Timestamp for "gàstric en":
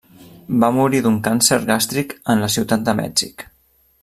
1.67-2.43